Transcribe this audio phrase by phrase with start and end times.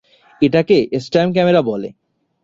[0.41, 1.89] এটাকে stamp camera বলে।